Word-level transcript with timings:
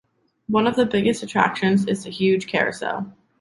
One 0.47 0.65
of 0.65 0.75
the 0.77 0.87
biggest 0.87 1.21
attractions 1.21 1.85
is 1.85 2.05
the 2.05 2.09
huge 2.09 2.47
carousel. 2.47 3.15